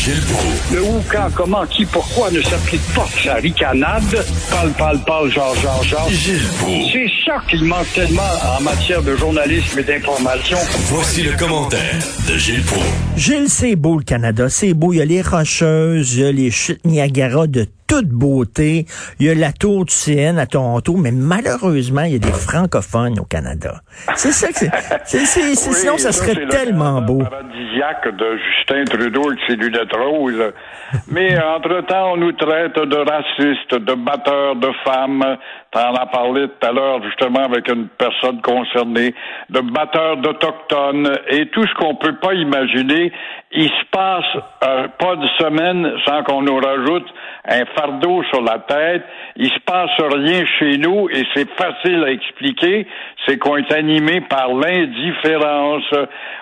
Gilles 0.00 0.22
Proulx. 0.22 0.72
Le 0.72 0.82
où, 0.82 1.02
quand, 1.12 1.28
comment, 1.34 1.66
qui, 1.66 1.84
pourquoi 1.84 2.30
ne 2.30 2.40
s'applique 2.40 2.80
pas 2.94 3.06
sa 3.22 3.34
ricanade? 3.34 4.24
Parle, 4.48 4.70
parle, 4.70 4.98
parle, 5.04 5.30
genre, 5.30 5.54
genre, 5.56 5.84
genre. 5.84 6.08
Gilles 6.08 6.40
Proulx. 6.58 6.90
C'est 6.90 7.10
ça 7.26 7.42
qu'il 7.50 7.64
manque 7.64 7.92
tellement 7.94 8.22
en 8.58 8.62
matière 8.62 9.02
de 9.02 9.14
journalisme 9.14 9.78
et 9.78 9.82
d'information. 9.82 10.56
Voici 10.86 11.22
le 11.22 11.32
commentaire 11.36 11.98
de 12.26 12.38
Gilles 12.38 12.62
Proulx. 12.62 12.86
Gilles, 13.14 13.50
c'est 13.50 13.76
beau 13.76 13.98
le 13.98 14.04
Canada, 14.04 14.48
c'est 14.48 14.72
beau. 14.72 14.94
Il 14.94 14.96
y 14.96 15.02
a 15.02 15.04
les 15.04 15.20
Rocheuses, 15.20 16.14
il 16.14 16.20
y 16.22 16.24
a 16.24 16.32
les 16.32 16.50
chutes 16.50 16.82
Niagara 16.86 17.46
de 17.46 17.66
toute 17.90 18.08
beauté. 18.08 18.86
Il 19.18 19.26
y 19.26 19.30
a 19.30 19.34
la 19.34 19.52
tour 19.52 19.84
du 19.84 19.92
CN 19.92 20.38
à 20.38 20.46
Toronto, 20.46 20.94
mais 20.96 21.10
malheureusement, 21.10 22.02
il 22.02 22.12
y 22.12 22.14
a 22.14 22.18
des 22.20 22.32
francophones 22.32 23.18
au 23.18 23.24
Canada. 23.24 23.80
C'est 24.14 24.30
ça 24.30 24.48
que 24.52 24.58
c'est. 25.04 25.18
Oui, 25.18 25.56
sinon, 25.56 25.98
ça 25.98 26.12
c'est 26.12 26.20
serait 26.24 26.34
le 26.34 26.48
tellement 26.48 27.00
Canada 27.00 27.06
beau. 27.06 27.18
paradisiaque 27.24 28.16
de 28.16 28.38
Justin 28.38 28.84
Trudeau 28.84 29.26
avec 29.28 29.40
ses 29.48 29.56
lunettes 29.56 29.92
roses. 29.92 30.52
Mais 31.08 31.36
entre-temps, 31.42 32.12
on 32.12 32.16
nous 32.18 32.32
traite 32.32 32.76
de 32.76 32.96
racistes, 32.96 33.74
de 33.74 33.94
batteurs 33.94 34.54
de 34.54 34.68
femmes. 34.84 35.24
T'en 35.72 35.94
as 35.94 36.06
parlé 36.06 36.48
tout 36.48 36.66
à 36.66 36.72
l'heure, 36.72 37.00
justement, 37.04 37.44
avec 37.44 37.68
une 37.68 37.86
personne 37.86 38.40
concernée, 38.42 39.14
de 39.50 39.60
batteurs 39.60 40.16
d'Autochtones 40.16 41.16
et 41.28 41.46
tout 41.46 41.64
ce 41.64 41.74
qu'on 41.74 41.94
peut 41.94 42.16
pas 42.16 42.34
imaginer. 42.34 43.12
Il 43.52 43.68
se 43.68 43.84
passe 43.92 44.42
pas 44.60 45.14
de 45.14 45.26
semaine 45.38 45.92
sans 46.04 46.24
qu'on 46.24 46.42
nous 46.42 46.56
rajoute 46.56 47.06
un 47.48 47.64
fardeau 47.76 48.24
sur 48.24 48.42
la 48.42 48.58
tête. 48.58 49.04
Il 49.36 49.48
se 49.48 49.60
passe 49.60 49.90
rien 49.98 50.44
chez 50.58 50.76
nous 50.78 51.08
et 51.08 51.24
c'est 51.34 51.48
facile 51.50 52.02
à 52.02 52.10
expliquer. 52.10 52.88
C'est 53.26 53.38
qu'on 53.38 53.56
est 53.56 53.72
animé 53.72 54.22
par 54.22 54.48
l'indifférence. 54.48 55.88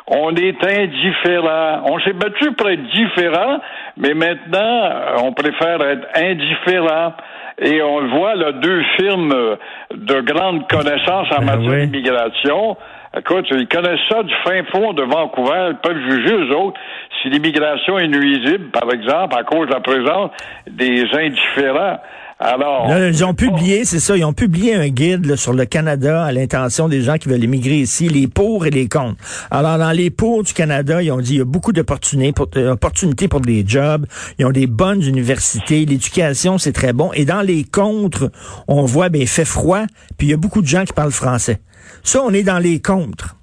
On 0.07 0.35
est 0.37 0.65
indifférent. 0.65 1.83
On 1.85 2.01
s'est 2.01 2.15
battu 2.15 2.53
pour 2.53 2.71
être 2.71 2.89
différent, 2.95 3.61
mais 3.99 4.15
maintenant, 4.15 4.91
on 5.23 5.33
préfère 5.33 5.83
être 5.83 6.09
indifférent. 6.15 7.13
Et 7.61 7.83
on 7.83 8.01
le 8.01 8.09
voit, 8.09 8.35
là, 8.37 8.53
deux 8.53 8.83
films 8.97 9.33
euh, 9.33 9.57
de 9.95 10.21
grande 10.21 10.69
connaissance 10.69 11.27
en 11.33 11.41
Ben 11.41 11.57
matière 11.57 11.73
oui. 11.73 11.87
d'immigration. 11.87 12.77
Écoute, 13.17 13.47
ils 13.51 13.67
connaissent 13.67 14.07
ça 14.09 14.23
du 14.23 14.35
fin 14.45 14.63
fond 14.65 14.93
de 14.93 15.03
Vancouver. 15.03 15.71
Ils 15.71 15.77
peuvent 15.83 16.11
juger, 16.11 16.35
eux 16.35 16.57
autres, 16.57 16.79
si 17.21 17.31
l'immigration 17.31 17.99
est 17.99 18.07
nuisible, 18.07 18.71
par 18.71 18.93
exemple, 18.93 19.37
à 19.37 19.43
cause 19.43 19.67
de 19.67 19.73
la 19.73 19.81
présence 19.81 20.31
des 20.69 21.05
indifférents. 21.15 21.99
Alors. 22.41 22.87
Là, 22.87 23.09
ils 23.09 23.25
ont 23.25 23.35
publié, 23.35 23.85
c'est 23.85 23.99
ça, 23.99 24.17
ils 24.17 24.25
ont 24.25 24.33
publié 24.33 24.77
un 24.77 24.89
guide 24.89 25.27
là, 25.27 25.37
sur 25.37 25.53
le 25.53 25.65
Canada 25.65 26.25
à 26.25 26.31
l'intention 26.31 26.89
des 26.89 27.01
gens 27.01 27.17
qui 27.17 27.29
veulent 27.29 27.43
immigrer 27.43 27.77
ici, 27.77 28.09
les 28.09 28.29
pour 28.29 28.65
et 28.65 28.71
les 28.71 28.89
contre. 28.89 29.17
Alors, 29.51 29.77
dans 29.79 29.91
les 29.91 30.11
pour 30.11 30.45
du 30.45 30.53
Canada, 30.53 31.03
ils 31.03 31.11
ont 31.11 31.19
dit 31.19 31.35
il 31.35 31.39
y 31.39 31.41
a 31.41 31.45
beaucoup 31.45 31.73
d'opportunités 31.73 32.33
pour, 32.33 32.49
euh, 32.57 32.73
opportunités 32.73 33.27
pour 33.27 33.41
des 33.41 33.65
jobs, 33.67 34.07
ils 34.39 34.47
ont 34.47 34.53
des 34.53 34.69
bonnes 34.69 35.03
universités, 35.03 35.85
l'éducation, 35.85 36.59
c'est 36.59 36.73
très 36.73 36.93
bon. 36.93 37.11
Et 37.13 37.25
dans 37.25 37.43
les 37.43 37.65
contre, 37.65 38.31
on 38.69 38.85
voit, 38.85 39.09
ben, 39.09 39.21
il 39.21 39.29
fait 39.29 39.45
froid, 39.45 39.83
puis 40.17 40.29
il 40.29 40.31
y 40.31 40.35
a 40.35 40.37
beaucoup 40.37 40.63
de 40.63 40.69
gens 40.69 40.85
qui 40.85 40.93
parlent 40.93 41.11
français. 41.11 41.59
Ça, 42.05 42.21
on 42.23 42.33
est 42.33 42.45
dans 42.45 42.61
les 42.61 42.81
contre. 42.81 43.35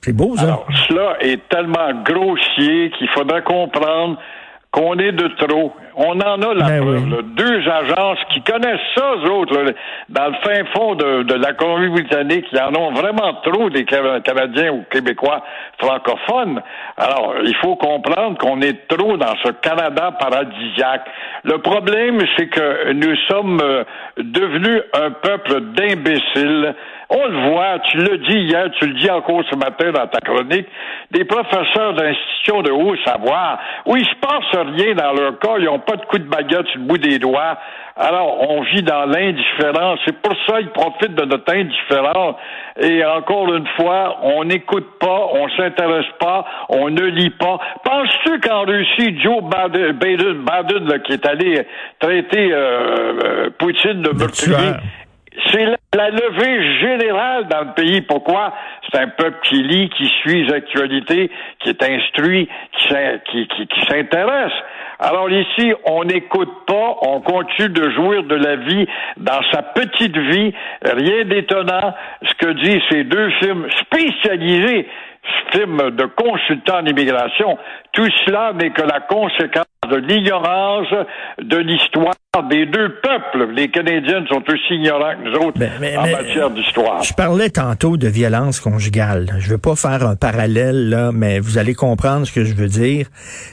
C'est 0.00 0.12
beau, 0.12 0.36
ça. 0.36 0.42
Alors, 0.42 0.66
cela 0.88 1.16
est 1.20 1.48
tellement 1.48 2.02
grossier 2.02 2.90
qu'il 2.98 3.08
faudrait 3.10 3.44
comprendre 3.44 4.18
qu'on 4.72 4.98
est 4.98 5.12
de 5.12 5.28
trop. 5.38 5.72
On 5.94 6.18
en 6.20 6.40
a 6.42 6.54
la 6.54 6.66
Ben 6.66 6.80
preuve, 6.82 7.04
oui. 7.04 7.16
Deux 7.36 7.68
agences 7.68 8.18
qui 8.30 8.40
connaissent 8.42 8.80
ça, 8.94 9.12
eux 9.24 9.30
autres, 9.30 9.54
là, 9.60 9.72
dans 10.08 10.26
le 10.28 10.34
fin 10.42 10.64
fond 10.74 10.94
de, 10.94 11.22
de 11.24 11.34
la 11.34 11.52
Colombie-Britannique. 11.52 12.46
Ils 12.52 12.60
en 12.60 12.74
ont 12.74 12.92
vraiment 12.92 13.34
trop 13.42 13.68
des 13.68 13.84
Ca- 13.88 14.20
Canadiens 14.20 14.72
ou 14.72 14.84
Québécois 14.90 15.42
francophones. 15.78 16.62
Alors, 16.96 17.34
il 17.44 17.54
faut 17.56 17.76
comprendre 17.76 18.38
qu'on 18.38 18.60
est 18.62 18.88
trop 18.88 19.16
dans 19.16 19.34
ce 19.44 19.50
Canada 19.52 20.12
paradisiaque. 20.18 21.06
Le 21.44 21.58
problème, 21.58 22.20
c'est 22.36 22.48
que 22.48 22.92
nous 22.92 23.16
sommes 23.28 23.60
euh, 23.62 23.84
devenus 24.16 24.82
un 24.94 25.10
peuple 25.10 25.60
d'imbéciles. 25.74 26.74
On 27.14 27.26
le 27.26 27.50
voit, 27.50 27.78
tu 27.90 27.98
l'as 27.98 28.16
dit 28.16 28.38
hier, 28.38 28.70
tu 28.78 28.86
le 28.86 28.94
dis 28.94 29.10
encore 29.10 29.42
ce 29.50 29.56
matin 29.56 29.92
dans 29.92 30.06
ta 30.06 30.20
chronique, 30.20 30.66
des 31.10 31.26
professeurs 31.26 31.92
d'institutions 31.92 32.62
de 32.62 32.70
haut 32.70 32.96
savoir, 33.04 33.58
où 33.84 33.96
il 33.96 34.04
se 34.06 34.14
passe 34.14 34.64
rien 34.78 34.94
dans 34.94 35.12
leur 35.12 35.38
cas, 35.38 35.56
ils 35.58 35.66
n'ont 35.66 35.78
pas 35.84 35.96
de 35.96 36.04
coup 36.06 36.18
de 36.18 36.28
baguette 36.28 36.66
sur 36.68 36.80
le 36.80 36.86
bout 36.86 36.98
des 36.98 37.18
doigts. 37.18 37.58
Alors, 37.96 38.48
on 38.50 38.62
vit 38.62 38.82
dans 38.82 39.04
l'indifférence. 39.04 39.98
C'est 40.06 40.16
pour 40.22 40.34
ça 40.46 40.58
qu'ils 40.58 40.70
profitent 40.70 41.14
de 41.14 41.24
notre 41.26 41.52
indifférence. 41.54 42.36
Et 42.80 43.04
encore 43.04 43.52
une 43.54 43.66
fois, 43.76 44.18
on 44.22 44.44
n'écoute 44.44 44.98
pas, 44.98 45.28
on 45.34 45.48
s'intéresse 45.50 46.06
pas, 46.18 46.44
on 46.70 46.88
ne 46.88 47.02
lit 47.02 47.30
pas. 47.30 47.58
Penses-tu 47.84 48.40
qu'en 48.40 48.62
Russie, 48.62 49.20
Joe 49.20 49.42
Biden, 49.42 49.92
Biden, 49.92 50.44
Biden, 50.44 50.88
là, 50.88 50.98
qui 51.00 51.12
est 51.12 51.26
allé 51.26 51.66
traiter 52.00 52.50
euh, 52.52 53.12
euh, 53.24 53.50
Poutine 53.58 54.00
de 54.02 54.10
meurtrier, 54.10 54.56
c'est 55.50 55.64
la, 55.64 55.76
la 55.94 56.10
levée 56.10 56.78
générale 56.80 57.46
dans 57.48 57.60
le 57.60 57.74
pays. 57.74 58.00
Pourquoi? 58.02 58.52
C'est 58.90 59.00
un 59.00 59.08
peuple 59.08 59.38
qui 59.44 59.62
lit, 59.62 59.88
qui 59.90 60.06
suit 60.20 60.44
les 60.44 60.52
actualités, 60.54 61.30
qui 61.60 61.70
est 61.70 61.82
instruit, 61.82 62.48
qui, 62.72 62.88
s'in- 62.88 63.18
qui, 63.30 63.46
qui, 63.48 63.66
qui 63.66 63.80
s'intéresse. 63.86 64.52
Alors 65.04 65.28
ici, 65.28 65.72
on 65.84 66.04
n'écoute 66.04 66.64
pas, 66.64 66.96
on 67.02 67.20
continue 67.22 67.70
de 67.70 67.90
jouir 67.90 68.22
de 68.22 68.36
la 68.36 68.54
vie 68.54 68.86
dans 69.16 69.40
sa 69.50 69.60
petite 69.60 70.16
vie. 70.16 70.54
Rien 70.80 71.24
d'étonnant. 71.24 71.92
Ce 72.22 72.32
que 72.34 72.52
disent 72.52 72.82
ces 72.88 73.02
deux 73.02 73.30
films 73.40 73.66
spécialisés, 73.80 74.86
films 75.52 75.90
de 75.90 76.06
consultants 76.16 76.78
en 76.80 76.86
immigration, 76.86 77.56
tout 77.92 78.08
cela 78.26 78.52
n'est 78.54 78.70
que 78.70 78.82
la 78.82 79.00
conséquence 79.00 79.64
de 79.90 79.96
l'ignorance 79.96 80.86
de 81.42 81.56
l'histoire 81.56 82.14
des 82.48 82.66
deux 82.66 82.94
peuples. 83.02 83.52
Les 83.52 83.68
Canadiens 83.68 84.24
sont 84.28 84.42
aussi 84.48 84.74
ignorants 84.74 85.14
que 85.22 85.28
nous 85.28 85.36
autres 85.46 85.58
Ben, 85.58 85.70
mais- 85.80 85.96
en 85.96 86.02
mais- 86.04 86.12
matière 86.12 86.50
d'histoire. 86.50 87.02
Je 87.02 87.12
parlais 87.14 87.50
tantôt 87.50 87.96
de 87.96 88.08
violence 88.08 88.60
conjugale. 88.60 89.26
Je 89.38 89.50
veux 89.50 89.58
pas 89.58 89.76
faire 89.76 90.06
un 90.06 90.16
parallèle, 90.16 90.88
là, 90.88 91.10
mais 91.12 91.40
vous 91.40 91.58
allez 91.58 91.74
comprendre 91.74 92.26
ce 92.26 92.32
que 92.32 92.44
je 92.44 92.54
veux 92.54 92.68
dire. 92.68 93.06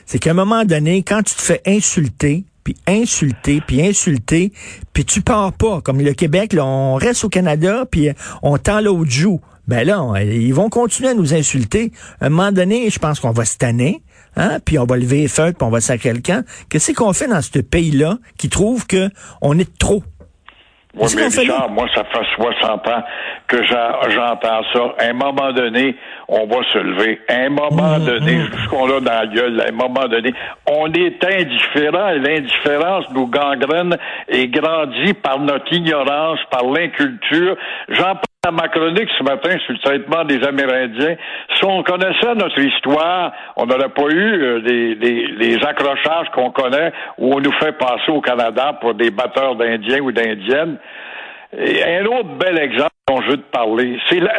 C'est 0.06 0.20
qu'à 0.20 0.32
un 0.32 0.36
moment 0.36 0.64
donné, 0.66 1.04
quand 1.04 1.24
tu 1.24 1.36
te 1.36 1.42
fais 1.42 1.62
insulter, 1.68 2.46
puis 2.64 2.76
insulter, 2.88 3.62
puis 3.66 3.82
insulter, 3.82 4.52
puis 4.94 5.04
tu 5.06 5.22
pars 5.22 5.52
pas, 5.54 5.82
comme 5.82 6.00
le 6.02 6.14
Québec, 6.14 6.54
là, 6.54 6.64
on 6.66 6.96
reste 6.96 7.24
au 7.26 7.30
Canada, 7.30 7.84
puis 7.90 8.10
on 8.44 8.58
tend 8.58 8.80
l'autre 8.82 9.10
joue. 9.10 9.42
Ben 9.70 9.86
là, 9.88 10.02
on- 10.04 10.16
ils 10.16 10.52
vont 10.54 10.70
continuer 10.70 11.10
à 11.10 11.14
nous 11.14 11.34
insulter. 11.34 11.92
À 12.20 12.26
un 12.26 12.30
moment 12.30 12.52
donné, 12.52 12.90
je 12.90 12.98
pense 13.00 13.20
qu'on 13.20 13.32
va 13.32 13.46
se 13.46 13.58
tanner, 13.58 14.02
hein, 14.36 14.58
puis 14.66 14.80
on 14.80 14.86
va 14.86 14.98
lever 14.98 15.22
les 15.22 15.28
feux, 15.28 15.54
puis 15.54 15.62
on 15.66 15.70
va 15.70 15.80
sacrer 15.80 16.12
le 16.12 16.22
camp. 16.22 16.44
Qu'est-ce 16.70 16.92
qu'on 16.94 17.14
fait 17.14 17.28
dans 17.28 17.42
ce 17.42 17.60
pays-là 17.60 18.16
qui 18.38 18.50
trouve 18.50 18.88
que 18.88 19.10
on 19.42 19.58
est 19.60 19.78
trop? 19.78 20.04
Oui, 20.96 21.08
mais? 21.16 21.28
Richard, 21.28 21.70
moi, 21.70 21.86
ça 21.94 22.04
fait 22.06 22.26
60 22.36 22.88
ans 22.88 23.04
que 23.48 23.62
j'en- 23.64 24.10
j'entends 24.10 24.62
ça. 24.74 24.96
À 24.98 25.06
un 25.10 25.14
moment 25.14 25.54
donné, 25.54 25.96
on 26.28 26.48
va 26.48 26.58
se 26.74 26.80
lever. 26.80 27.20
À 27.30 27.36
un 27.46 27.50
moment 27.50 28.00
Mmh, 28.00 28.06
donné, 28.06 28.40
ce 28.64 28.70
qu'on 28.70 28.88
a 28.88 29.00
dans 29.00 29.12
la 29.12 29.28
gueule, 29.28 29.62
à 29.62 29.68
un 29.68 29.72
moment 29.72 30.08
donné, 30.08 30.34
on 30.66 30.92
est 30.92 31.24
indifférent 31.24 32.10
l'indifférence 32.20 33.06
nous 33.14 33.28
gangrène 33.28 33.98
et 34.30 34.48
grandit 34.48 35.14
par 35.14 35.40
notre 35.40 35.72
ignorance, 35.72 36.40
par 36.50 36.64
l'inculture. 36.66 37.56
J'en 37.90 38.16
dans 38.50 38.56
ma 38.56 38.68
chronique 38.68 39.10
ce 39.18 39.24
matin 39.24 39.52
sur 39.66 39.74
le 39.74 39.80
traitement 39.80 40.24
des 40.26 40.44
Amérindiens. 40.44 41.16
Si 41.56 41.66
on 41.66 41.84
connaissait 41.84 42.36
notre 42.36 42.60
histoire, 42.60 43.32
on 43.56 43.66
n'aurait 43.66 43.90
pas 43.90 44.10
eu 44.10 44.42
euh, 44.42 44.60
les 44.60 45.58
accrochages 45.66 46.30
qu'on 46.34 46.52
connaît 46.52 46.92
où 47.18 47.34
on 47.36 47.40
nous 47.40 47.52
fait 47.54 47.74
passer 47.74 48.10
au 48.10 48.22
Canada 48.22 48.78
pour 48.82 48.94
des 48.96 49.12
batteurs 49.12 49.56
d'Indiens 49.56 50.00
ou 50.00 50.12
d'Indiennes. 50.12 50.78
Et 51.58 51.84
un 51.84 52.06
autre 52.06 52.38
bel 52.40 52.60
exemple 52.60 52.90
parler, 53.52 54.00
c'est 54.10 54.20
là, 54.20 54.34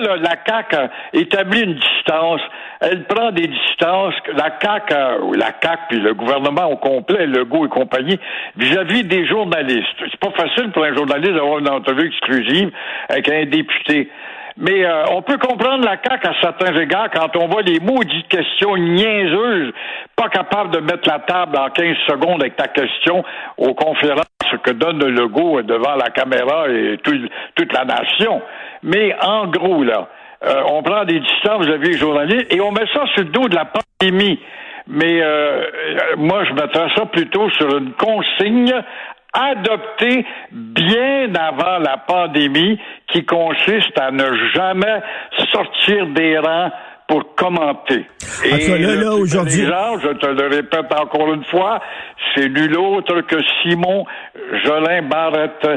là, 0.00 0.16
la 0.16 0.36
CAQ 0.46 0.76
a 0.76 0.90
établi 1.12 1.62
une 1.62 1.74
distance. 1.74 2.40
Elle 2.80 3.04
prend 3.04 3.30
des 3.30 3.46
distances, 3.46 4.14
la 4.36 4.50
a- 4.64 5.18
ou 5.20 5.32
la 5.34 5.52
CAQ 5.62 5.78
puis 5.88 6.00
le 6.00 6.14
gouvernement 6.14 6.66
au 6.70 6.76
complet, 6.76 7.26
Legault 7.26 7.66
et 7.66 7.68
compagnie, 7.68 8.18
vis-à-vis 8.56 9.04
des 9.04 9.26
journalistes. 9.26 9.86
C'est 10.10 10.20
pas 10.20 10.30
facile 10.30 10.70
pour 10.72 10.84
un 10.84 10.94
journaliste 10.94 11.32
d'avoir 11.32 11.58
une 11.58 11.68
entrevue 11.68 12.06
exclusive 12.08 12.70
avec 13.08 13.28
un 13.28 13.44
député. 13.46 14.10
Mais 14.58 14.86
euh, 14.86 15.04
on 15.10 15.20
peut 15.22 15.36
comprendre 15.36 15.84
la 15.84 15.96
CAQ 16.02 16.26
à 16.28 16.32
certains 16.40 16.74
égards 16.80 17.10
quand 17.10 17.36
on 17.36 17.46
voit 17.46 17.60
les 17.62 17.78
maudites 17.80 18.26
questions 18.28 18.76
niaiseuses, 18.76 19.72
pas 20.16 20.28
capable 20.28 20.70
de 20.74 20.80
mettre 20.80 21.06
la 21.08 21.18
table 21.18 21.58
en 21.58 21.68
15 21.68 21.96
secondes 22.08 22.40
avec 22.42 22.56
ta 22.56 22.68
question 22.68 23.22
aux 23.58 23.74
conférences 23.74 24.22
que 24.62 24.70
donne 24.70 24.98
le 24.98 25.10
logo 25.10 25.60
devant 25.62 25.96
la 25.96 26.08
caméra 26.10 26.68
et 26.70 26.96
tout- 27.04 27.28
toute 27.54 27.72
la 27.74 27.84
nation. 27.84 28.40
Mais 28.82 29.14
en 29.22 29.46
gros, 29.48 29.82
là, 29.84 30.08
euh, 30.46 30.62
on 30.70 30.82
prend 30.82 31.04
des 31.04 31.20
distances 31.20 31.66
vis-à-vis 31.66 31.90
des 31.90 31.98
journalistes 31.98 32.52
et 32.54 32.60
on 32.60 32.70
met 32.72 32.86
ça 32.94 33.04
sur 33.14 33.24
le 33.24 33.30
dos 33.30 33.48
de 33.48 33.54
la 33.56 33.66
pandémie. 33.66 34.40
Mais 34.88 35.20
euh, 35.20 35.64
moi, 36.16 36.44
je 36.44 36.52
mettrais 36.52 36.88
ça 36.94 37.06
plutôt 37.06 37.50
sur 37.50 37.76
une 37.76 37.92
consigne 37.94 38.72
adoptée 39.36 40.24
bien 40.50 41.34
avant 41.34 41.78
la 41.78 41.98
pandémie 41.98 42.78
qui 43.08 43.24
consiste 43.24 43.98
à 44.00 44.10
ne 44.10 44.24
jamais 44.54 45.00
sortir 45.52 46.06
des 46.08 46.38
rangs 46.38 46.70
pour 47.08 47.34
commenter. 47.36 48.04
En 48.52 48.56
tout 48.58 48.66
cas, 48.66 48.78
là, 48.78 48.94
là, 48.96 49.14
aujourd'hui- 49.14 49.64
je 50.02 50.12
te 50.14 50.26
le 50.26 50.48
répète 50.48 50.92
encore 50.92 51.32
une 51.32 51.44
fois, 51.44 51.80
c'est 52.34 52.48
nul 52.48 52.76
autre 52.76 53.20
que 53.20 53.36
Simon 53.62 54.04
Jolin 54.64 55.02
Barrette. 55.02 55.68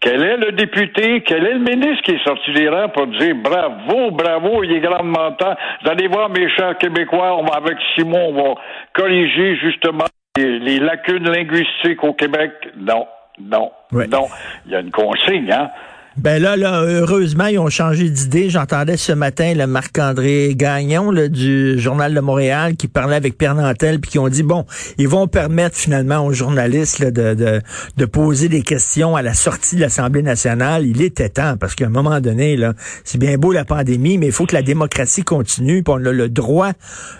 Quel 0.00 0.24
est 0.24 0.36
le 0.36 0.52
député, 0.52 1.22
quel 1.24 1.46
est 1.46 1.52
le 1.52 1.58
ministre 1.60 2.02
qui 2.02 2.12
est 2.12 2.24
sorti 2.24 2.52
des 2.54 2.68
rangs 2.68 2.88
pour 2.88 3.06
dire 3.06 3.36
bravo, 3.36 4.10
bravo, 4.10 4.64
il 4.64 4.72
est 4.72 4.80
grandement 4.80 5.30
temps. 5.32 5.54
Vous 5.84 5.90
allez 5.90 6.08
voir, 6.08 6.28
mes 6.30 6.48
chers 6.50 6.76
Québécois, 6.78 7.36
on 7.36 7.44
va, 7.44 7.56
avec 7.58 7.76
Simon, 7.94 8.30
on 8.30 8.42
va 8.42 8.54
corriger 8.94 9.54
justement 9.56 10.06
les, 10.38 10.78
lacunes 10.78 11.28
linguistiques 11.28 12.02
au 12.02 12.14
Québec. 12.14 12.52
Non, 12.76 13.06
non, 13.38 13.70
Ouais. 13.92 14.06
non. 14.06 14.28
Il 14.66 14.72
y 14.72 14.74
a 14.76 14.80
une 14.80 14.90
consigne, 14.90 15.50
hein. 15.52 15.70
Ben 16.18 16.42
là, 16.42 16.58
là, 16.58 16.82
heureusement, 16.82 17.46
ils 17.46 17.58
ont 17.58 17.70
changé 17.70 18.10
d'idée. 18.10 18.50
J'entendais 18.50 18.98
ce 18.98 19.12
matin 19.12 19.54
le 19.54 19.66
Marc-André 19.66 20.52
Gagnon 20.54 21.10
là, 21.10 21.28
du 21.28 21.78
Journal 21.78 22.12
de 22.12 22.20
Montréal 22.20 22.76
qui 22.76 22.86
parlait 22.86 23.16
avec 23.16 23.38
Pierre 23.38 23.54
Nantel 23.54 23.98
puis 23.98 24.10
qui 24.10 24.18
ont 24.18 24.28
dit 24.28 24.42
bon, 24.42 24.66
ils 24.98 25.08
vont 25.08 25.26
permettre 25.26 25.74
finalement 25.74 26.26
aux 26.26 26.34
journalistes 26.34 26.98
là, 26.98 27.10
de, 27.10 27.32
de, 27.32 27.62
de 27.96 28.04
poser 28.04 28.50
des 28.50 28.60
questions 28.60 29.16
à 29.16 29.22
la 29.22 29.32
sortie 29.32 29.76
de 29.76 29.80
l'Assemblée 29.80 30.22
nationale. 30.22 30.86
Il 30.86 31.00
était 31.00 31.30
temps 31.30 31.56
parce 31.56 31.74
qu'à 31.74 31.86
un 31.86 31.90
moment 31.90 32.20
donné, 32.20 32.58
là, 32.58 32.74
c'est 33.04 33.18
bien 33.18 33.38
beau 33.38 33.50
la 33.50 33.64
pandémie, 33.64 34.18
mais 34.18 34.26
il 34.26 34.32
faut 34.32 34.44
que 34.44 34.54
la 34.54 34.62
démocratie 34.62 35.24
continue. 35.24 35.82
Puis 35.82 35.94
on 35.96 36.04
a 36.04 36.12
le 36.12 36.28
droit 36.28 36.72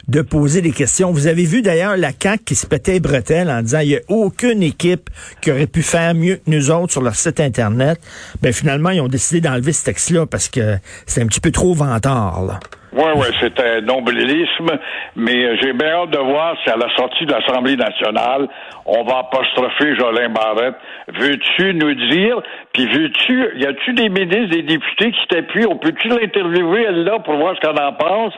de 0.08 0.20
poser 0.20 0.60
des 0.60 0.72
questions. 0.72 1.12
Vous 1.12 1.28
avez 1.28 1.44
vu 1.44 1.62
d'ailleurs 1.62 1.96
la 1.96 2.10
CAQ 2.12 2.44
qui 2.44 2.54
se 2.54 2.66
pétait 2.66 2.92
les 2.92 3.00
bretelles 3.00 3.48
en 3.48 3.62
disant 3.62 3.80
il 3.80 3.88
n'y 3.88 3.96
a 3.96 4.00
aucune 4.08 4.62
équipe 4.62 5.08
qui 5.40 5.50
aurait 5.50 5.66
pu 5.66 5.80
faire 5.80 6.14
mieux 6.14 6.36
que 6.36 6.50
nous 6.50 6.70
autres 6.70 6.92
sur 6.92 7.00
leur 7.00 7.14
site 7.14 7.40
internet. 7.40 7.98
Ben 8.42 8.52
finalement 8.52 8.81
ils 8.90 9.00
ont 9.00 9.08
décidé 9.08 9.40
d'enlever 9.40 9.73
ce 9.73 9.84
texte-là 9.84 10.26
parce 10.26 10.49
que 10.49 10.76
c'est 11.06 11.23
un 11.23 11.26
petit 11.26 11.40
peu 11.40 11.50
trop 11.50 11.75
vantard. 11.75 12.43
Là. 12.46 12.61
Oui, 12.94 13.08
oui, 13.17 13.26
c'est 13.40 13.58
un 13.58 13.81
nombrilisme, 13.81 14.69
mais 15.17 15.44
euh, 15.44 15.56
j'ai 15.62 15.73
bien 15.73 15.88
hâte 15.88 16.11
de 16.11 16.19
voir 16.19 16.55
si 16.62 16.69
à 16.69 16.76
la 16.76 16.94
sortie 16.94 17.25
de 17.25 17.32
l'Assemblée 17.32 17.76
nationale, 17.76 18.49
on 18.84 19.02
va 19.05 19.20
apostropher 19.20 19.96
Jolin 19.96 20.29
Barrette. 20.29 20.75
Veux-tu 21.08 21.73
nous 21.73 21.94
dire, 22.11 22.43
puis 22.75 22.87
veux-tu, 22.87 23.58
y 23.58 23.64
a-tu 23.64 23.94
des 23.94 24.11
ministres, 24.11 24.50
des 24.50 24.62
députés 24.62 25.11
qui 25.11 25.26
t'appuient, 25.29 25.67
on 25.67 25.76
peut-tu 25.76 26.08
l'interviewer, 26.08 26.84
elle 26.87 27.05
là, 27.05 27.19
pour 27.20 27.37
voir 27.37 27.56
ce 27.56 27.61
qu'elle 27.61 27.82
en 27.82 27.94
pense? 27.94 28.34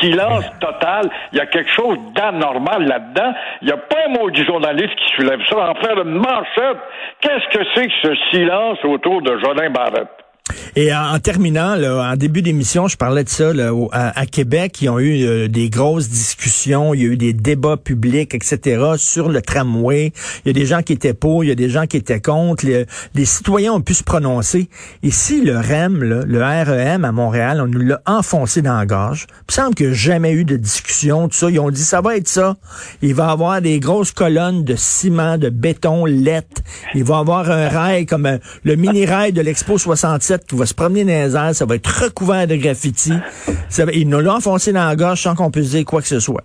Silence 0.00 0.50
total. 0.60 1.10
Il 1.32 1.38
y 1.38 1.40
a 1.40 1.46
quelque 1.46 1.70
chose 1.70 1.98
d'anormal 2.14 2.86
là-dedans. 2.86 3.34
Il 3.60 3.66
n'y 3.66 3.72
a 3.72 3.76
pas 3.76 4.06
un 4.06 4.10
mot 4.10 4.30
du 4.30 4.44
journaliste 4.44 4.94
qui 4.94 5.14
soulève 5.16 5.40
ça. 5.48 5.70
En 5.70 5.74
faire 5.74 5.98
une 6.00 6.14
manchette. 6.14 6.78
Qu'est-ce 7.20 7.58
que 7.58 7.64
c'est 7.74 7.86
que 7.86 7.94
ce 8.02 8.14
silence 8.30 8.78
autour 8.84 9.22
de 9.22 9.38
Jolin 9.38 9.70
Barrette? 9.70 10.21
Et 10.74 10.90
en, 10.94 11.18
terminant, 11.18 11.74
là, 11.74 12.12
en 12.12 12.16
début 12.16 12.40
d'émission, 12.40 12.88
je 12.88 12.96
parlais 12.96 13.24
de 13.24 13.28
ça 13.28 13.52
là, 13.52 13.74
au- 13.74 13.90
à, 13.92 14.18
à 14.18 14.24
Québec. 14.24 14.80
Ils 14.80 14.88
ont 14.88 14.98
eu 14.98 15.22
euh, 15.26 15.46
des 15.46 15.68
grosses 15.68 16.08
discussions, 16.08 16.94
il 16.94 17.02
y 17.02 17.04
a 17.04 17.08
eu 17.08 17.16
des 17.18 17.34
débats 17.34 17.76
publics, 17.76 18.34
etc. 18.34 18.82
sur 18.96 19.28
le 19.28 19.42
tramway. 19.42 20.12
Il 20.44 20.48
y 20.48 20.50
a 20.50 20.54
des 20.54 20.64
gens 20.64 20.80
qui 20.80 20.94
étaient 20.94 21.12
pour, 21.12 21.44
il 21.44 21.48
y 21.48 21.50
a 21.50 21.54
des 21.54 21.68
gens 21.68 21.86
qui 21.86 21.98
étaient 21.98 22.22
contre. 22.22 22.64
Les, 22.64 22.86
les 23.14 23.24
citoyens 23.26 23.74
ont 23.74 23.82
pu 23.82 23.92
se 23.92 24.02
prononcer. 24.02 24.70
Si 25.10 25.42
le 25.42 25.58
REM, 25.58 26.02
là, 26.02 26.22
le 26.26 26.42
REM 26.42 27.04
à 27.04 27.12
Montréal, 27.12 27.60
on 27.62 27.66
nous 27.66 27.80
l'a 27.80 28.00
enfoncé 28.06 28.62
dans 28.62 28.78
la 28.78 28.86
gorge, 28.86 29.26
il 29.50 29.54
semble 29.54 29.74
qu'il 29.74 29.88
n'y 29.88 29.92
a 29.92 29.94
jamais 29.94 30.32
eu 30.32 30.46
de 30.46 30.56
discussion, 30.56 31.28
tout 31.28 31.36
ça. 31.36 31.50
Ils 31.50 31.60
ont 31.60 31.70
dit, 31.70 31.84
ça 31.84 32.00
va 32.00 32.16
être 32.16 32.28
ça. 32.28 32.56
Il 33.02 33.14
va 33.14 33.26
y 33.26 33.30
avoir 33.30 33.60
des 33.60 33.78
grosses 33.78 34.12
colonnes 34.12 34.64
de 34.64 34.74
ciment, 34.76 35.36
de 35.36 35.50
béton, 35.50 36.06
lettres. 36.06 36.62
Il 36.94 37.04
va 37.04 37.16
y 37.16 37.20
avoir 37.20 37.50
un 37.50 37.68
rail 37.68 38.06
comme 38.06 38.24
euh, 38.24 38.38
le 38.64 38.76
mini-rail 38.76 39.34
de 39.34 39.42
l'Expo 39.42 39.76
67 39.76 40.46
qui 40.46 40.56
va 40.56 40.61
se 40.66 40.74
promener 40.74 41.04
dans 41.04 41.10
les 41.10 41.36
airs. 41.36 41.54
Ça 41.54 41.64
va 41.66 41.74
être 41.76 42.04
recouvert 42.04 42.46
de 42.46 42.56
graffiti. 42.56 43.12
Ça 43.68 43.84
va- 43.84 43.92
il 43.92 44.08
nous 44.08 44.20
l'a 44.20 44.34
enfoncé 44.34 44.72
dans 44.72 44.86
la 44.86 44.96
gorge 44.96 45.20
sans 45.20 45.34
qu'on 45.34 45.50
puisse 45.50 45.70
dire 45.70 45.84
quoi 45.84 46.00
que 46.00 46.08
ce 46.08 46.20
soit. 46.20 46.42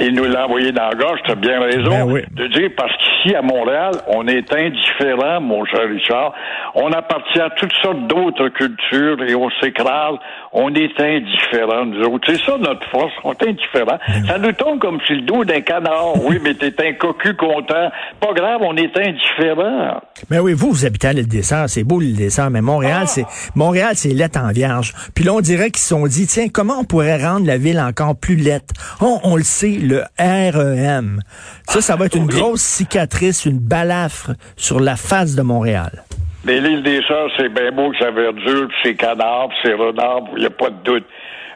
Il 0.00 0.14
nous 0.14 0.24
l'a 0.24 0.46
envoyé 0.46 0.72
dans 0.72 0.88
la 0.88 0.94
gorge, 0.94 1.20
tu 1.24 1.30
as 1.30 1.34
bien 1.36 1.60
raison 1.60 1.90
Ben 1.90 2.10
oui. 2.10 2.20
de 2.32 2.46
dire, 2.48 2.70
parce 2.76 2.92
à 3.30 3.42
Montréal, 3.42 3.92
on 4.08 4.26
est 4.26 4.52
indifférent, 4.52 5.40
mon 5.40 5.64
cher 5.64 5.88
Richard. 5.88 6.32
On 6.74 6.90
appartient 6.92 7.40
à 7.40 7.50
toutes 7.50 7.72
sortes 7.82 8.06
d'autres 8.08 8.48
cultures 8.48 9.22
et 9.22 9.34
on 9.34 9.48
s'écrase. 9.60 10.16
On 10.52 10.74
est 10.74 10.98
indifférent, 11.00 11.86
nous 11.86 12.02
autres. 12.06 12.26
C'est 12.32 12.44
ça 12.44 12.58
notre 12.58 12.86
force, 12.90 13.12
on 13.24 13.32
est 13.32 13.42
indifférent. 13.48 13.98
Ben 14.08 14.26
Ça 14.26 14.38
nous 14.38 14.52
tombe 14.52 14.78
comme 14.80 15.00
sur 15.02 15.14
le 15.14 15.22
dos 15.22 15.44
d'un 15.44 15.60
canard. 15.60 16.22
Oui, 16.24 16.38
mais 16.42 16.54
t'es 16.54 16.74
un 16.86 16.92
cocu 16.94 17.34
content. 17.34 17.90
Pas 18.20 18.32
grave, 18.34 18.60
on 18.62 18.76
est 18.76 18.96
indifférent. 18.98 20.00
Mais 20.30 20.38
oui, 20.38 20.52
vous, 20.52 20.70
vous 20.70 20.84
habitez 20.84 21.08
à 21.08 21.12
l'île 21.12 21.28
des 21.28 21.42
Sœurs, 21.42 21.68
c'est 21.68 21.84
beau 21.84 22.00
l'île 22.00 22.16
des 22.16 22.30
Sœurs, 22.30 22.50
mais 22.50 22.60
Montréal, 22.60 23.04
c'est 23.06 23.24
Montréal, 23.54 23.92
c'est 23.94 24.10
lettre 24.14 24.40
en 24.40 24.50
vierge. 24.50 24.92
Puis 25.14 25.24
là, 25.24 25.32
on 25.32 25.40
dirait 25.40 25.70
qu'ils 25.70 25.82
se 25.82 25.88
sont 25.88 26.06
dit, 26.06 26.26
tiens, 26.26 26.48
comment 26.52 26.80
on 26.80 26.84
pourrait 26.84 27.22
rendre 27.22 27.46
la 27.46 27.56
ville 27.56 27.80
encore 27.80 28.16
plus 28.16 28.36
lettre? 28.36 28.74
On, 29.00 29.20
on 29.24 29.36
le 29.36 29.42
sait, 29.42 29.78
le 29.80 30.02
REM. 30.18 31.20
Ça, 31.68 31.80
ça 31.80 31.96
va 31.96 32.06
être 32.06 32.16
une 32.16 32.26
grosse 32.26 32.60
cicatrice, 32.62 33.11
une 33.44 33.58
balafre 33.58 34.32
sur 34.56 34.80
la 34.80 34.96
face 34.96 35.34
de 35.34 35.42
Montréal. 35.42 36.04
Mais 36.44 36.60
l'île 36.60 36.82
des 36.82 37.02
Sœurs, 37.02 37.30
c'est 37.36 37.48
bien 37.48 37.70
beau 37.70 37.90
que 37.90 37.98
ça 37.98 38.10
verdure, 38.10 38.66
puis 38.68 38.76
c'est 38.82 38.94
canard, 38.94 39.48
puis 39.48 39.58
c'est 39.62 39.74
renard, 39.74 40.22
il 40.34 40.40
n'y 40.40 40.46
a 40.46 40.50
pas 40.50 40.70
de 40.70 40.82
doute. 40.84 41.04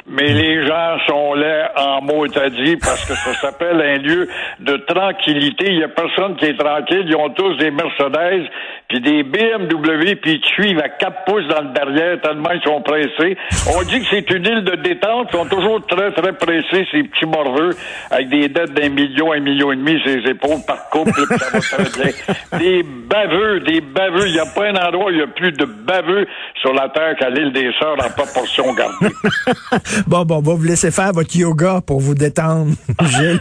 Mais 0.08 0.32
les 0.32 0.64
gens 0.64 0.99
sont 1.08 1.35
là 1.35 1.73
en 1.76 2.00
mots 2.00 2.29
dit 2.29 2.76
parce 2.76 3.05
que 3.06 3.14
ça 3.14 3.35
s'appelle 3.35 3.81
un 3.81 3.99
lieu 3.99 4.29
de 4.61 4.76
tranquillité. 4.76 5.67
Il 5.67 5.79
n'y 5.79 5.85
a 5.85 5.88
personne 5.88 6.37
qui 6.37 6.44
est 6.44 6.56
tranquille. 6.56 7.05
Ils 7.08 7.17
ont 7.17 7.31
tous 7.31 7.56
des 7.56 7.73
Mercedes, 7.73 8.49
puis 8.88 9.00
des 9.00 9.22
BMW, 9.22 10.14
puis 10.16 10.34
ils 10.34 10.40
te 10.40 10.46
suivent 10.46 10.78
à 10.78 10.88
quatre 10.88 11.24
pouces 11.24 11.46
dans 11.48 11.62
le 11.62 11.72
derrière 11.72 12.20
tellement 12.20 12.50
ils 12.52 12.62
sont 12.62 12.80
pressés. 12.82 13.36
On 13.76 13.82
dit 13.82 14.00
que 14.00 14.06
c'est 14.10 14.30
une 14.30 14.44
île 14.46 14.64
de 14.64 14.76
détente. 14.76 15.28
Ils 15.32 15.36
sont 15.36 15.46
toujours 15.46 15.84
très, 15.86 16.12
très 16.12 16.32
pressés, 16.32 16.86
ces 16.92 17.02
petits 17.02 17.26
morveux, 17.26 17.70
avec 18.10 18.28
des 18.28 18.48
dettes 18.48 18.72
d'un 18.74 18.88
million, 18.88 19.32
un 19.32 19.40
million 19.40 19.72
et 19.72 19.76
demi, 19.76 20.00
ses 20.04 20.18
épaules 20.30 20.64
par 20.66 20.88
couple, 20.90 21.10
puis 21.12 21.38
ça 21.38 21.76
va 21.76 21.84
très 21.84 22.02
bien. 22.02 22.58
Des 22.58 22.82
baveux, 22.84 23.60
des 23.60 23.80
baveux. 23.80 24.26
Il 24.28 24.32
n'y 24.34 24.38
a 24.40 24.46
pas 24.46 24.66
un 24.68 24.74
endroit 24.76 25.06
où 25.06 25.10
il 25.10 25.18
y 25.18 25.22
a 25.22 25.26
plus 25.26 25.52
de 25.52 25.64
baveux 25.64 26.26
sur 26.60 26.72
la 26.72 26.88
Terre 26.88 27.16
qu'à 27.18 27.30
l'île 27.30 27.52
des 27.52 27.70
Sœurs 27.80 27.96
en 27.98 28.10
proportion 28.10 28.72
gardée. 28.74 29.14
Bon, 30.06 30.24
bon, 30.24 30.36
on 30.36 30.40
va 30.42 30.54
vous 30.54 30.64
laisser 30.64 30.90
faire 30.90 31.12
votre 31.12 31.36
yoga 31.36 31.80
pour 31.86 32.00
vous 32.00 32.14
détendre, 32.14 32.72
Gilles. 33.02 33.40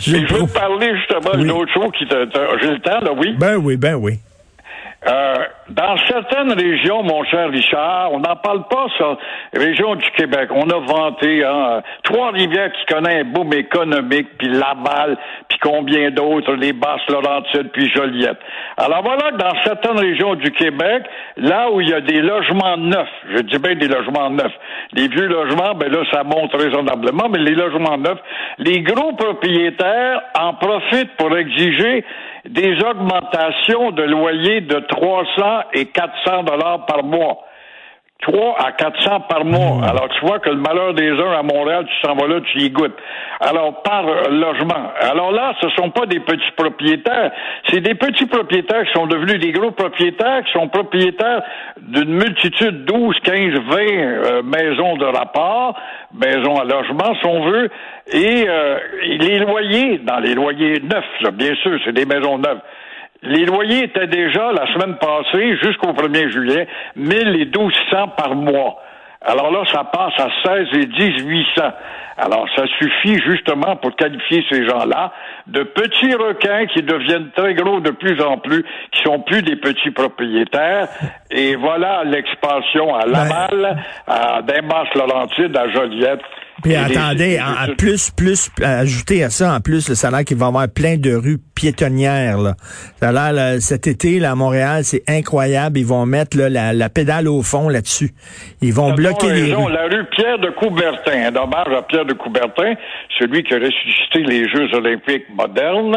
Je 0.00 0.16
veux 0.16 0.46
te 0.46 0.52
parler 0.52 0.90
justement 0.98 1.30
Oui. 1.34 1.40
d'une 1.42 1.50
autre 1.52 1.72
chose 1.72 1.90
qui 1.98 2.06
te- 2.06 2.28
j'ai 2.60 2.70
le 2.72 2.80
temps, 2.80 3.00
là, 3.00 3.12
oui? 3.16 3.34
Ben 3.38 3.56
oui, 3.56 3.76
ben 3.76 3.94
oui. 3.94 4.18
Euh, 5.08 5.36
dans 5.70 5.96
certaines 6.08 6.52
régions, 6.52 7.02
mon 7.02 7.24
cher 7.24 7.48
Richard, 7.48 8.12
on 8.12 8.20
n'en 8.20 8.36
parle 8.36 8.64
pas, 8.68 8.86
ça. 8.98 9.16
Région 9.54 9.94
du 9.94 10.10
Québec, 10.10 10.50
on 10.50 10.68
a 10.68 10.78
vanté 10.78 11.42
hein, 11.42 11.80
Trois-Rivières 12.02 12.70
qui 12.72 12.84
connaît 12.92 13.20
un 13.20 13.24
boom 13.24 13.50
économique, 13.54 14.28
puis 14.36 14.48
Laval, 14.48 15.16
puis 15.48 15.58
combien 15.62 16.10
d'autres, 16.10 16.52
les 16.52 16.74
Basses-Laurentides, 16.74 17.70
puis 17.72 17.88
Joliette. 17.88 18.38
Alors 18.76 19.02
voilà 19.02 19.30
que 19.30 19.36
dans 19.38 19.62
certaines 19.64 19.98
régions 19.98 20.34
du 20.34 20.50
Québec, 20.50 21.04
là 21.38 21.70
où 21.70 21.80
il 21.80 21.88
y 21.88 21.94
a 21.94 22.02
des 22.02 22.20
logements 22.20 22.76
neufs, 22.76 23.08
je 23.34 23.40
dis 23.40 23.58
bien 23.58 23.76
des 23.76 23.88
logements 23.88 24.28
neufs, 24.28 24.52
les 24.92 25.08
vieux 25.08 25.28
logements, 25.28 25.74
ben 25.76 25.90
là, 25.90 26.00
ça 26.12 26.24
monte 26.24 26.52
raisonnablement, 26.52 27.30
mais 27.30 27.38
les 27.38 27.54
logements 27.54 27.96
neufs, 27.96 28.20
les 28.58 28.82
gros 28.82 29.12
propriétaires 29.14 30.20
en 30.38 30.52
profitent 30.52 31.16
pour 31.16 31.34
exiger 31.34 32.04
des 32.48 32.82
augmentations 32.82 33.90
de 33.90 34.02
loyer 34.02 34.60
de 34.62 34.80
300 34.80 35.62
et 35.74 35.86
400 35.86 36.44
dollars 36.44 36.86
par 36.86 37.02
mois. 37.02 37.44
3 38.22 38.56
à 38.58 38.72
400 38.72 39.20
par 39.28 39.44
mois. 39.44 39.84
Alors, 39.84 40.08
tu 40.10 40.26
vois 40.26 40.38
que 40.38 40.50
le 40.50 40.56
malheur 40.56 40.94
des 40.94 41.10
uns 41.10 41.32
à 41.32 41.42
Montréal, 41.42 41.86
tu 41.86 42.06
s'en 42.06 42.14
vas 42.14 42.26
là, 42.26 42.40
tu 42.52 42.58
y 42.58 42.70
goûtes. 42.70 42.96
Alors, 43.40 43.82
par 43.82 44.06
euh, 44.06 44.28
logement. 44.28 44.92
Alors 45.00 45.32
là, 45.32 45.54
ce 45.60 45.68
sont 45.70 45.90
pas 45.90 46.06
des 46.06 46.20
petits 46.20 46.52
propriétaires. 46.56 47.30
C'est 47.68 47.80
des 47.80 47.94
petits 47.94 48.26
propriétaires 48.26 48.84
qui 48.84 48.92
sont 48.92 49.06
devenus 49.06 49.40
des 49.40 49.52
gros 49.52 49.70
propriétaires, 49.70 50.44
qui 50.44 50.52
sont 50.52 50.68
propriétaires 50.68 51.42
d'une 51.80 52.14
multitude, 52.14 52.84
12, 52.84 53.16
15, 53.24 53.36
20 53.36 53.76
euh, 53.78 54.42
maisons 54.42 54.96
de 54.96 55.06
rapport, 55.06 55.74
maisons 56.12 56.56
à 56.56 56.64
logement, 56.64 57.14
si 57.20 57.26
on 57.26 57.44
veut, 57.44 57.70
et, 58.12 58.44
euh, 58.48 58.78
les 59.02 59.38
loyers, 59.38 59.98
dans 59.98 60.18
les 60.18 60.34
loyers 60.34 60.80
neufs, 60.80 61.20
là, 61.20 61.30
bien 61.30 61.54
sûr, 61.56 61.78
c'est 61.84 61.92
des 61.92 62.04
maisons 62.04 62.38
neuves. 62.38 62.60
Les 63.22 63.44
loyers 63.44 63.84
étaient 63.84 64.06
déjà, 64.06 64.52
la 64.52 64.66
semaine 64.72 64.96
passée, 64.96 65.56
jusqu'au 65.62 65.92
1er 65.92 66.30
juillet, 66.30 66.66
1000 66.96 67.40
et 67.40 67.44
1200 67.44 68.08
par 68.16 68.34
mois. 68.34 68.80
Alors 69.22 69.50
là, 69.50 69.62
ça 69.70 69.84
passe 69.84 70.14
à 70.18 70.28
16 70.42 70.68
et 70.72 70.86
1800. 70.86 71.62
Alors, 72.16 72.46
ça 72.56 72.66
suffit 72.78 73.18
justement 73.26 73.76
pour 73.76 73.94
qualifier 73.94 74.44
ces 74.50 74.66
gens-là 74.66 75.12
de 75.46 75.62
petits 75.62 76.14
requins 76.14 76.66
qui 76.66 76.82
deviennent 76.82 77.30
très 77.36 77.54
gros 77.54 77.80
de 77.80 77.90
plus 77.90 78.20
en 78.22 78.38
plus, 78.38 78.64
qui 78.92 79.02
sont 79.02 79.20
plus 79.20 79.42
des 79.42 79.56
petits 79.56 79.90
propriétaires. 79.90 80.88
Et 81.30 81.56
voilà 81.56 82.04
l'expansion 82.04 82.94
à 82.94 83.06
Laval, 83.06 83.76
à 84.06 84.40
Damas-Laurentide, 84.42 85.56
à 85.56 85.68
Joliette. 85.68 86.20
Puis 86.62 86.72
Et 86.72 86.76
attendez, 86.76 87.30
les- 87.36 87.40
en, 87.40 87.74
plus, 87.76 88.10
plus, 88.10 88.50
ajouter 88.62 89.24
à 89.24 89.30
ça, 89.30 89.54
en 89.54 89.60
plus, 89.60 89.88
le 89.88 89.94
salaire 89.94 90.24
qu'il 90.24 90.36
va 90.36 90.46
y 90.46 90.48
avoir 90.48 90.68
plein 90.68 90.96
de 90.96 91.14
rues 91.14 91.38
piétonnières, 91.54 92.38
là. 92.38 92.54
Ça 93.00 93.08
a 93.08 93.12
l'air, 93.12 93.32
là, 93.32 93.60
cet 93.60 93.86
été, 93.86 94.18
là, 94.18 94.32
à 94.32 94.34
Montréal, 94.34 94.84
c'est 94.84 95.02
incroyable. 95.08 95.78
Ils 95.78 95.86
vont 95.86 96.04
mettre, 96.06 96.36
là, 96.36 96.48
la, 96.48 96.72
la 96.72 96.88
pédale 96.88 97.28
au 97.28 97.42
fond 97.42 97.68
là-dessus. 97.68 98.10
Ils 98.62 98.72
vont 98.72 98.92
bloquer 98.92 99.32
les 99.32 99.54
rues. 99.54 99.72
La 99.72 99.84
rue 99.84 100.04
Pierre 100.16 100.38
de 100.38 100.50
Coubertin. 100.50 101.28
Un 101.32 101.36
hommage 101.36 101.68
à 101.76 101.82
Pierre 101.82 102.04
de 102.04 102.14
Coubertin, 102.14 102.74
celui 103.18 103.42
qui 103.42 103.54
a 103.54 103.58
ressuscité 103.58 104.22
les 104.24 104.48
Jeux 104.48 104.68
olympiques 104.74 105.26
modernes. 105.34 105.96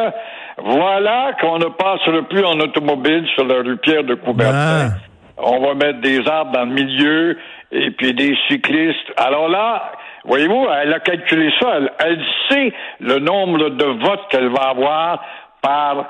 Voilà 0.63 1.31
qu'on 1.41 1.57
ne 1.57 1.65
passera 1.65 2.21
plus 2.29 2.43
en 2.45 2.59
automobile 2.59 3.25
sur 3.33 3.45
la 3.45 3.55
rue 3.61 3.77
Pierre 3.77 4.03
de 4.03 4.15
Coubertin. 4.15 4.91
Ah. 4.93 4.97
On 5.37 5.65
va 5.65 5.73
mettre 5.73 5.99
des 6.01 6.19
arbres 6.27 6.51
dans 6.51 6.65
le 6.65 6.73
milieu 6.73 7.37
et 7.71 7.89
puis 7.91 8.13
des 8.13 8.35
cyclistes. 8.47 9.11
Alors 9.17 9.49
là, 9.49 9.91
voyez-vous, 10.25 10.65
elle 10.81 10.93
a 10.93 10.99
calculé 10.99 11.49
ça. 11.59 11.73
Elle, 11.77 11.91
elle 11.99 12.21
sait 12.49 12.73
le 12.99 13.19
nombre 13.19 13.69
de 13.69 13.85
votes 14.05 14.27
qu'elle 14.29 14.49
va 14.49 14.69
avoir 14.69 15.21
par 15.61 16.09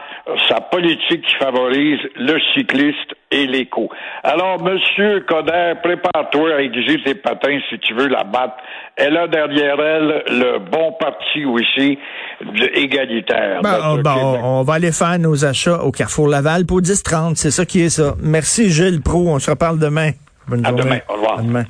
sa 0.50 0.62
politique 0.62 1.22
qui 1.28 1.36
favorise 1.36 2.00
le 2.16 2.40
cycliste 2.56 3.14
et 3.30 3.46
l'éco. 3.46 3.88
Alors, 4.24 4.60
Monsieur 4.64 5.20
Coder, 5.28 5.74
prépare-toi 5.84 6.56
à 6.56 6.62
aiguiser 6.62 7.04
tes 7.04 7.14
patins 7.14 7.60
si 7.70 7.78
tu 7.78 7.94
veux 7.94 8.08
la 8.08 8.24
battre. 8.24 8.56
Elle 8.96 9.16
a 9.16 9.28
derrière 9.28 9.80
elle 9.80 10.24
le 10.30 10.58
bon 10.58 10.94
parti 10.94 11.46
aussi 11.46 12.00
de- 12.42 12.72
égalitaire. 12.80 13.62
Ben, 13.62 13.78
on, 13.84 14.60
on 14.60 14.64
va 14.64 14.74
aller 14.74 14.92
faire 14.92 15.20
nos 15.20 15.46
achats 15.46 15.84
au 15.84 15.92
Carrefour 15.92 16.30
Laval 16.30 16.66
pour 16.66 16.82
10-30. 16.82 17.36
C'est 17.36 17.52
ça 17.52 17.64
qui 17.68 17.82
est 17.82 17.90
ça. 17.90 18.16
Merci, 18.24 18.72
Gilles 18.72 19.02
Pro. 19.04 19.28
On 19.28 19.38
se 19.38 19.52
reparle 19.52 19.78
demain. 19.78 20.12
Bonne 20.48 20.66
À 20.66 20.70
journée. 20.70 20.84
demain. 20.84 21.00
Au 21.10 21.14
revoir. 21.14 21.38
À 21.38 21.42
demain. 21.44 21.64